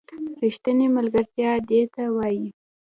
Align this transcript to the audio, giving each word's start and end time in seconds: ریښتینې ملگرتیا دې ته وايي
ریښتینې 0.41 0.87
ملگرتیا 0.95 1.51
دې 1.69 1.81
ته 1.93 2.03
وايي 2.15 2.47